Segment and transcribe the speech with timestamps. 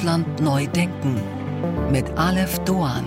[0.00, 1.20] Deutschland neu denken
[1.92, 3.04] mit Aleph Doan.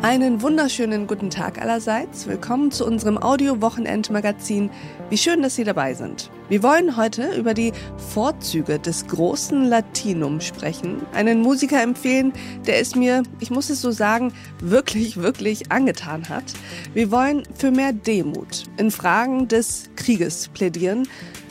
[0.00, 2.26] Einen wunderschönen guten Tag allerseits.
[2.26, 4.70] Willkommen zu unserem Audio-Wochenend-Magazin.
[5.10, 6.30] Wie schön, dass Sie dabei sind.
[6.48, 7.72] Wir wollen heute über die
[8.14, 11.04] Vorzüge des großen Latinum sprechen.
[11.12, 12.32] Einen Musiker empfehlen,
[12.66, 16.54] der es mir, ich muss es so sagen, wirklich, wirklich angetan hat.
[16.94, 21.06] Wir wollen für mehr Demut in Fragen des Krieges plädieren.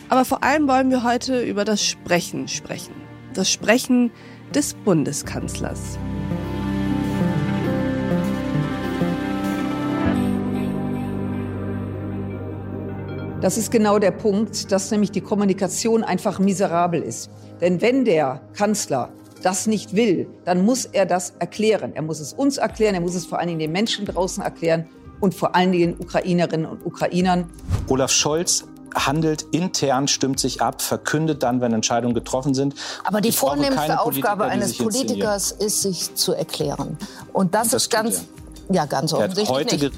[0.10, 2.96] Aber vor allem wollen wir heute über das Sprechen sprechen.
[3.36, 4.12] Das Sprechen
[4.56, 6.00] des Bundeskanzlers.
[13.42, 17.30] Das ist genau der Punkt, dass nämlich die Kommunikation einfach miserabel ist.
[17.62, 19.10] Denn wenn der Kanzler
[19.44, 21.92] das nicht will, dann muss er das erklären.
[21.94, 24.88] Er muss es uns erklären, er muss es vor allen Dingen den Menschen draußen erklären
[25.20, 27.50] und vor allen Dingen Ukrainerinnen und Ukrainern.
[27.88, 32.76] Olaf Scholz handelt intern, stimmt sich ab, verkündet dann, wenn Entscheidungen getroffen sind.
[33.04, 36.98] Aber die vornehmste Aufgabe eines Politikers ist, sich zu erklären.
[37.34, 38.24] Und das, das ist ganz,
[38.70, 39.92] ja, ganz offensichtlich nicht.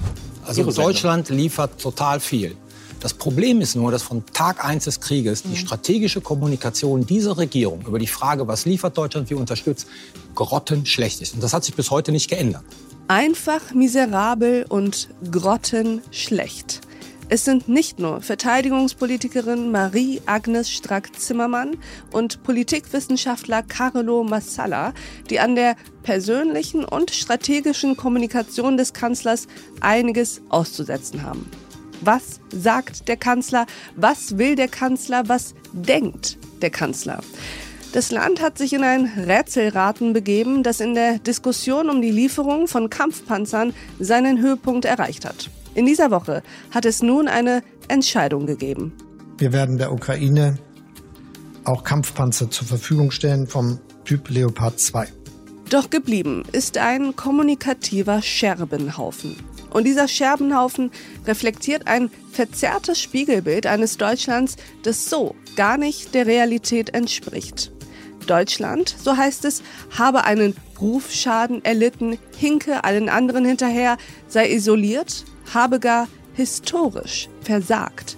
[0.45, 2.55] Also Deutschland liefert total viel.
[2.99, 5.55] Das Problem ist nur, dass von Tag 1 des Krieges die mhm.
[5.55, 9.87] strategische Kommunikation dieser Regierung über die Frage, was liefert Deutschland, wie unterstützt,
[10.33, 11.35] grottenschlecht ist.
[11.35, 12.63] Und das hat sich bis heute nicht geändert.
[13.07, 16.81] Einfach miserabel und grottenschlecht.
[17.29, 21.75] Es sind nicht nur Verteidigungspolitikerin Marie-Agnes Strack-Zimmermann
[22.13, 24.93] und Politikwissenschaftler Carlo Massala,
[25.29, 29.47] die an der persönlichen und strategischen Kommunikation des Kanzlers
[29.81, 31.51] einiges auszusetzen haben.
[31.99, 33.65] Was sagt der Kanzler?
[33.97, 35.27] Was will der Kanzler?
[35.27, 37.19] Was denkt der Kanzler?
[37.91, 42.69] Das Land hat sich in ein Rätselraten begeben, das in der Diskussion um die Lieferung
[42.69, 45.49] von Kampfpanzern seinen Höhepunkt erreicht hat.
[45.77, 48.93] In dieser Woche hat es nun eine Entscheidung gegeben.
[49.37, 50.57] Wir werden der Ukraine
[51.65, 55.07] auch Kampfpanzer zur Verfügung stellen vom Typ Leopard 2.
[55.69, 59.35] Doch geblieben ist ein kommunikativer Scherbenhaufen.
[59.69, 60.89] Und dieser Scherbenhaufen
[61.27, 67.71] reflektiert ein verzerrtes Spiegelbild eines Deutschlands, das so gar nicht der Realität entspricht.
[68.25, 69.61] Deutschland, so heißt es,
[69.95, 78.17] habe einen Rufschaden erlitten, hinke allen anderen hinterher, sei isoliert, habe gar historisch versagt.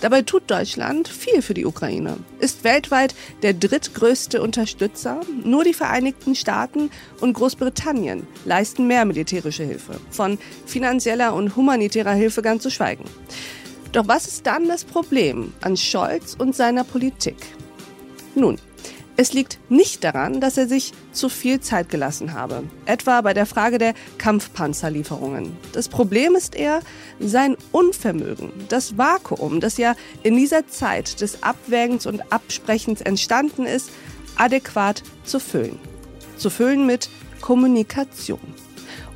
[0.00, 5.20] Dabei tut Deutschland viel für die Ukraine, ist weltweit der drittgrößte Unterstützer.
[5.44, 6.90] Nur die Vereinigten Staaten
[7.20, 13.04] und Großbritannien leisten mehr militärische Hilfe, von finanzieller und humanitärer Hilfe ganz zu schweigen.
[13.92, 17.36] Doch was ist dann das Problem an Scholz und seiner Politik?
[18.34, 18.56] Nun,
[19.16, 23.46] es liegt nicht daran, dass er sich zu viel Zeit gelassen habe, etwa bei der
[23.46, 25.56] Frage der Kampfpanzerlieferungen.
[25.72, 26.80] Das Problem ist eher
[27.18, 33.90] sein Unvermögen, das Vakuum, das ja in dieser Zeit des Abwägens und Absprechens entstanden ist,
[34.36, 35.78] adäquat zu füllen.
[36.36, 37.10] Zu füllen mit
[37.40, 38.40] Kommunikation.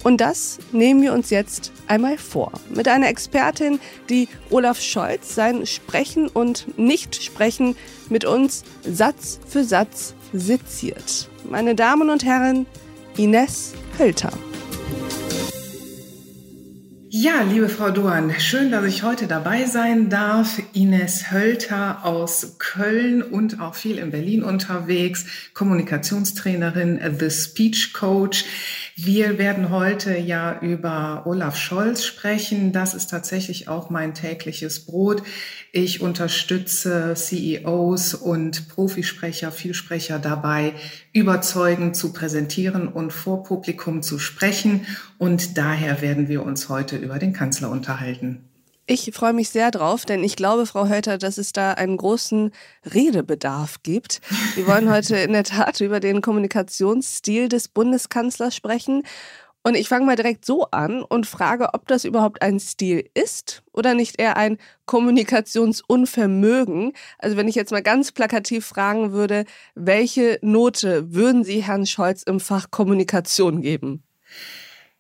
[0.05, 2.53] Und das nehmen wir uns jetzt einmal vor.
[2.69, 7.75] Mit einer Expertin, die Olaf Scholz sein Sprechen und Nichtsprechen
[8.11, 11.31] mit uns Satz für Satz seziert.
[11.51, 12.67] Meine Damen und Herren,
[13.17, 14.33] Ines Hölter.
[17.17, 20.61] Ja, liebe Frau Doan, schön, dass ich heute dabei sein darf.
[20.73, 28.45] Ines Hölter aus Köln und auch viel in Berlin unterwegs, Kommunikationstrainerin, The Speech Coach.
[28.97, 32.71] Wir werden heute ja über Olaf Scholz sprechen.
[32.71, 35.25] Das ist tatsächlich auch mein tägliches Brot.
[35.73, 40.75] Ich unterstütze CEOs und Profisprecher, Vielsprecher dabei,
[41.13, 44.87] überzeugend zu präsentieren und vor Publikum zu sprechen.
[45.19, 48.49] Und daher werden wir uns heute über den Kanzler unterhalten.
[48.87, 52.51] Ich freue mich sehr drauf, denn ich glaube, Frau Hölter, dass es da einen großen
[52.85, 54.21] Redebedarf gibt.
[54.57, 59.03] Wir wollen heute in der Tat über den Kommunikationsstil des Bundeskanzlers sprechen.
[59.63, 63.63] Und ich fange mal direkt so an und frage, ob das überhaupt ein Stil ist
[63.73, 66.93] oder nicht eher ein Kommunikationsunvermögen.
[67.19, 72.23] Also wenn ich jetzt mal ganz plakativ fragen würde, welche Note würden Sie Herrn Scholz
[72.23, 74.03] im Fach Kommunikation geben?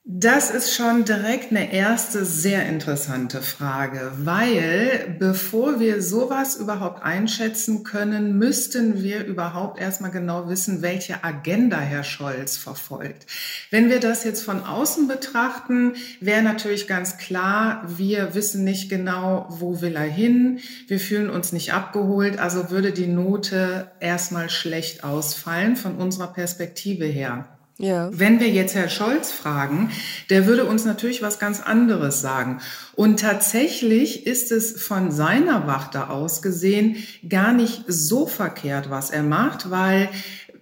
[0.06, 7.84] Das ist schon direkt eine erste sehr interessante Frage, weil bevor wir sowas überhaupt einschätzen
[7.84, 13.24] können, müssten wir überhaupt erstmal genau wissen, welche Agenda Herr Scholz verfolgt.
[13.70, 19.46] Wenn wir das jetzt von außen betrachten, wäre natürlich ganz klar, wir wissen nicht genau,
[19.48, 25.02] wo will er hin, wir fühlen uns nicht abgeholt, also würde die Note erstmal schlecht
[25.02, 27.53] ausfallen von unserer Perspektive her.
[27.76, 28.08] Ja.
[28.12, 29.90] Wenn wir jetzt Herr Scholz fragen,
[30.30, 32.60] der würde uns natürlich was ganz anderes sagen.
[32.94, 36.96] Und tatsächlich ist es von seiner Warte aus gesehen
[37.28, 40.08] gar nicht so verkehrt, was er macht, weil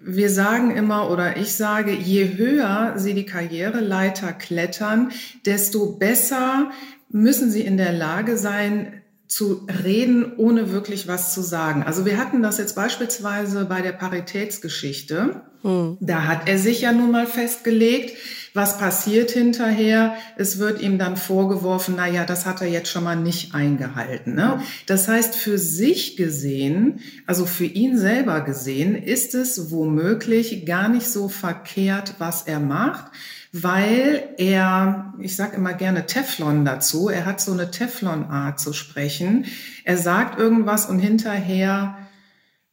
[0.00, 5.12] wir sagen immer oder ich sage, je höher Sie die Karriereleiter klettern,
[5.44, 6.70] desto besser
[7.10, 9.01] müssen Sie in der Lage sein,
[9.32, 11.82] zu reden, ohne wirklich was zu sagen.
[11.84, 15.40] Also wir hatten das jetzt beispielsweise bei der Paritätsgeschichte.
[15.62, 15.96] Hm.
[16.00, 18.14] Da hat er sich ja nun mal festgelegt,
[18.52, 20.16] was passiert hinterher.
[20.36, 24.34] Es wird ihm dann vorgeworfen, na ja, das hat er jetzt schon mal nicht eingehalten.
[24.34, 24.60] Ne?
[24.84, 31.08] Das heißt, für sich gesehen, also für ihn selber gesehen, ist es womöglich gar nicht
[31.08, 33.10] so verkehrt, was er macht
[33.52, 39.44] weil er, ich sage immer gerne Teflon dazu, er hat so eine Teflon-Art zu sprechen.
[39.84, 41.98] Er sagt irgendwas und hinterher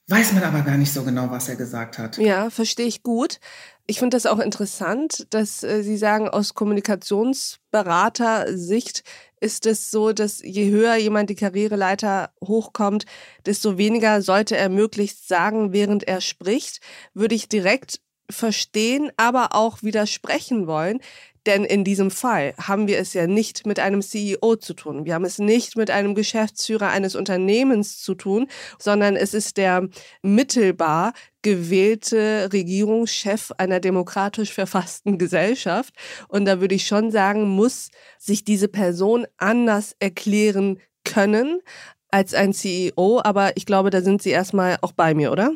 [0.08, 2.18] weiß man aber gar nicht so genau, was er gesagt hat.
[2.18, 3.42] Ja, verstehe ich gut.
[3.88, 9.04] Ich finde das auch interessant, dass äh, Sie sagen, aus Kommunikationsberater-Sicht
[9.42, 13.06] ist es so, dass je höher jemand die Karriereleiter hochkommt,
[13.46, 16.80] desto weniger sollte er möglichst sagen, während er spricht.
[17.14, 18.00] Würde ich direkt
[18.30, 21.00] verstehen, aber auch widersprechen wollen.
[21.46, 25.06] Denn in diesem Fall haben wir es ja nicht mit einem CEO zu tun.
[25.06, 28.48] Wir haben es nicht mit einem Geschäftsführer eines Unternehmens zu tun,
[28.78, 29.88] sondern es ist der
[30.22, 35.94] mittelbar gewählte Regierungschef einer demokratisch verfassten Gesellschaft.
[36.28, 41.62] Und da würde ich schon sagen, muss sich diese Person anders erklären können
[42.12, 43.22] als ein CEO.
[43.24, 45.54] Aber ich glaube, da sind Sie erstmal auch bei mir, oder?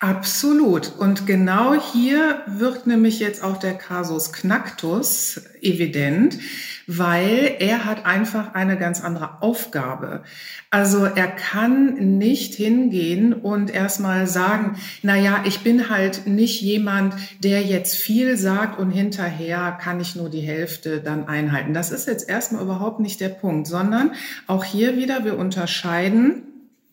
[0.00, 0.92] Absolut.
[0.96, 6.38] Und genau hier wird nämlich jetzt auch der Kasus Knacktus evident,
[6.86, 10.22] weil er hat einfach eine ganz andere Aufgabe.
[10.70, 17.14] Also er kann nicht hingehen und erstmal sagen, na ja, ich bin halt nicht jemand,
[17.42, 21.74] der jetzt viel sagt und hinterher kann ich nur die Hälfte dann einhalten.
[21.74, 24.12] Das ist jetzt erstmal überhaupt nicht der Punkt, sondern
[24.46, 26.47] auch hier wieder, wir unterscheiden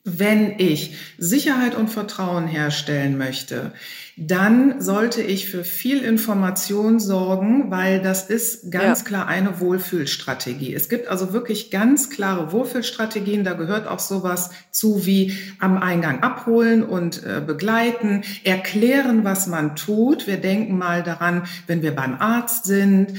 [0.06, 3.74] wenn ich Sicherheit und Vertrauen herstellen möchte,
[4.18, 9.06] dann sollte ich für viel Information sorgen, weil das ist ganz ja.
[9.06, 10.74] klar eine Wohlfühlstrategie.
[10.74, 13.44] Es gibt also wirklich ganz klare Wohlfühlstrategien.
[13.44, 19.76] Da gehört auch sowas zu wie am Eingang abholen und äh, begleiten, erklären, was man
[19.76, 20.28] tut.
[20.28, 23.16] Wir denken mal daran, wenn wir beim Arzt sind,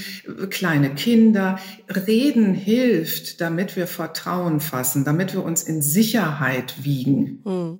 [0.49, 1.59] kleine Kinder.
[1.91, 7.41] Reden hilft, damit wir Vertrauen fassen, damit wir uns in Sicherheit wiegen.
[7.45, 7.79] Hm.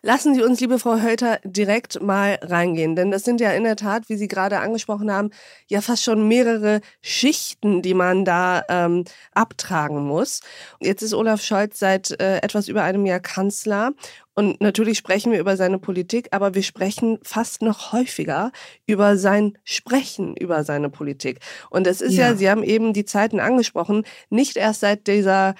[0.00, 3.74] Lassen Sie uns, liebe Frau Hölter, direkt mal reingehen, denn das sind ja in der
[3.74, 5.30] Tat, wie Sie gerade angesprochen haben,
[5.66, 9.04] ja fast schon mehrere Schichten, die man da ähm,
[9.34, 10.40] abtragen muss.
[10.78, 13.92] Jetzt ist Olaf Scholz seit äh, etwas über einem Jahr Kanzler
[14.34, 18.52] und natürlich sprechen wir über seine Politik, aber wir sprechen fast noch häufiger
[18.86, 21.40] über sein Sprechen über seine Politik.
[21.70, 25.56] Und es ist ja, ja Sie haben eben die Zeiten angesprochen, nicht erst seit dieser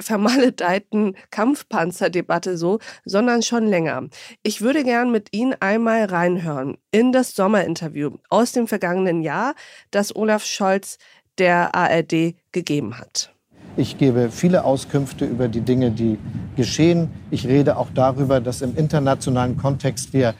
[0.00, 4.08] vermaledeiten Kampfpanzerdebatte so, sondern schon länger.
[4.42, 9.54] Ich würde gern mit Ihnen einmal reinhören in das Sommerinterview aus dem vergangenen Jahr,
[9.90, 10.98] das Olaf Scholz
[11.38, 13.32] der ARD gegeben hat.
[13.76, 16.18] Ich gebe viele Auskünfte über die Dinge, die
[16.56, 17.10] geschehen.
[17.30, 20.34] Ich rede auch darüber, dass im internationalen Kontext wir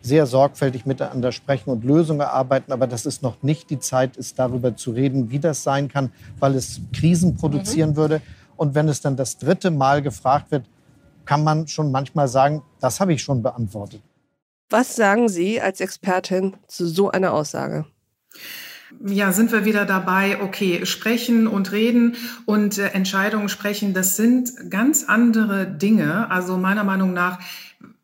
[0.00, 2.72] sehr sorgfältig miteinander sprechen und Lösungen erarbeiten.
[2.72, 6.10] Aber dass es noch nicht die Zeit ist, darüber zu reden, wie das sein kann,
[6.38, 7.96] weil es Krisen produzieren mhm.
[7.96, 8.22] würde.
[8.58, 10.66] Und wenn es dann das dritte Mal gefragt wird,
[11.24, 14.02] kann man schon manchmal sagen, das habe ich schon beantwortet.
[14.68, 17.86] Was sagen Sie als Expertin zu so einer Aussage?
[19.04, 22.16] Ja, sind wir wieder dabei, okay, sprechen und reden
[22.46, 26.30] und äh, Entscheidungen sprechen, das sind ganz andere Dinge.
[26.30, 27.38] Also meiner Meinung nach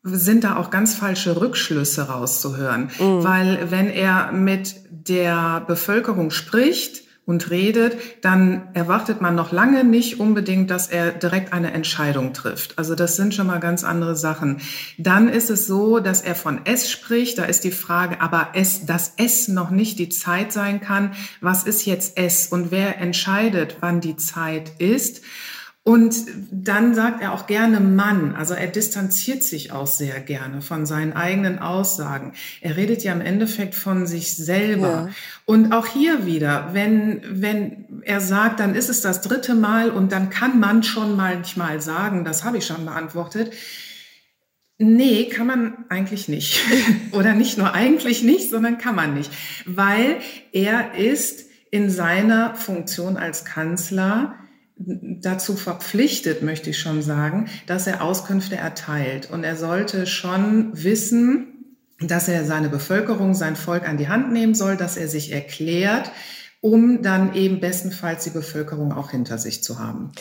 [0.02, 2.90] sind da auch ganz falsche Rückschlüsse rauszuhören.
[2.98, 3.24] Mhm.
[3.24, 10.20] Weil wenn er mit der Bevölkerung spricht, und redet, dann erwartet man noch lange nicht
[10.20, 12.78] unbedingt, dass er direkt eine Entscheidung trifft.
[12.78, 14.60] Also das sind schon mal ganz andere Sachen.
[14.98, 17.38] Dann ist es so, dass er von S spricht.
[17.38, 21.12] Da ist die Frage, aber es, dass S noch nicht die Zeit sein kann.
[21.40, 25.22] Was ist jetzt S und wer entscheidet, wann die Zeit ist?
[25.86, 26.16] Und
[26.50, 31.12] dann sagt er auch gerne Mann, also er distanziert sich auch sehr gerne von seinen
[31.12, 32.32] eigenen Aussagen.
[32.62, 34.88] Er redet ja im Endeffekt von sich selber.
[34.88, 35.08] Ja.
[35.44, 40.10] Und auch hier wieder, wenn, wenn er sagt, dann ist es das dritte Mal und
[40.10, 43.52] dann kann man schon manchmal sagen, das habe ich schon beantwortet.
[44.78, 46.62] Nee, kann man eigentlich nicht.
[47.12, 49.30] Oder nicht nur eigentlich nicht, sondern kann man nicht.
[49.66, 50.16] Weil
[50.50, 54.38] er ist in seiner Funktion als Kanzler
[54.76, 59.30] dazu verpflichtet, möchte ich schon sagen, dass er Auskünfte erteilt.
[59.30, 64.54] Und er sollte schon wissen, dass er seine Bevölkerung, sein Volk an die Hand nehmen
[64.54, 66.10] soll, dass er sich erklärt,
[66.60, 70.12] um dann eben bestenfalls die Bevölkerung auch hinter sich zu haben.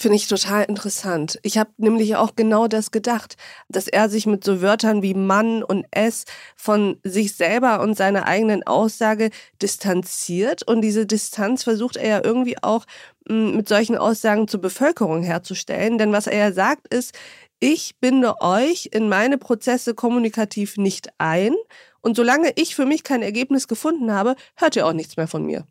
[0.00, 1.38] Finde ich total interessant.
[1.42, 3.36] Ich habe nämlich auch genau das gedacht,
[3.68, 6.24] dass er sich mit so Wörtern wie Mann und es
[6.56, 9.28] von sich selber und seiner eigenen Aussage
[9.60, 10.62] distanziert.
[10.62, 12.86] Und diese Distanz versucht er ja irgendwie auch
[13.28, 15.98] hm, mit solchen Aussagen zur Bevölkerung herzustellen.
[15.98, 17.12] Denn was er ja sagt ist,
[17.58, 21.54] ich binde euch in meine Prozesse kommunikativ nicht ein.
[22.00, 25.44] Und solange ich für mich kein Ergebnis gefunden habe, hört ihr auch nichts mehr von
[25.44, 25.66] mir.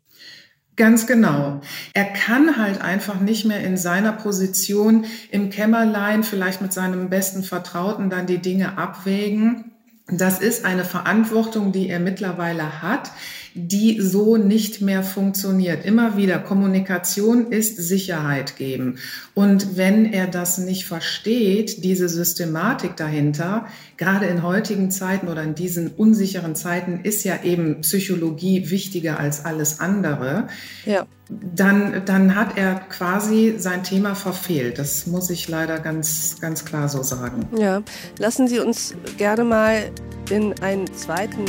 [0.80, 1.60] Ganz genau.
[1.92, 7.42] Er kann halt einfach nicht mehr in seiner Position im Kämmerlein, vielleicht mit seinem besten
[7.42, 9.72] Vertrauten, dann die Dinge abwägen.
[10.08, 13.10] Das ist eine Verantwortung, die er mittlerweile hat,
[13.54, 15.84] die so nicht mehr funktioniert.
[15.84, 18.98] Immer wieder, Kommunikation ist Sicherheit geben.
[19.34, 23.66] Und wenn er das nicht versteht, diese Systematik dahinter,
[23.96, 29.44] gerade in heutigen Zeiten oder in diesen unsicheren Zeiten ist ja eben Psychologie wichtiger als
[29.44, 30.48] alles andere.
[30.86, 31.06] Ja.
[31.28, 34.78] Dann, dann hat er quasi sein Thema verfehlt.
[34.78, 37.46] Das muss ich leider ganz, ganz klar so sagen.
[37.56, 37.82] Ja,
[38.18, 39.90] lassen Sie uns gerne mal
[40.30, 41.44] in einen zweiten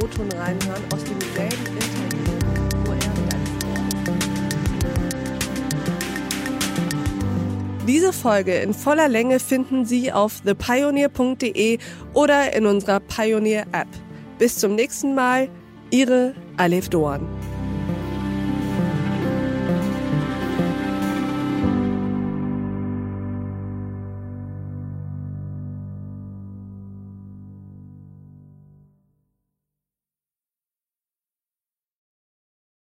[0.00, 2.32] O-Ton reinhören aus demselben Interview,
[2.84, 2.98] wo er
[7.86, 11.78] Diese Folge in voller Länge finden Sie auf thepioneer.de
[12.14, 13.88] oder in unserer Pioneer App.
[14.38, 15.48] Bis zum nächsten Mal,
[15.90, 17.28] Ihre Alef Doan.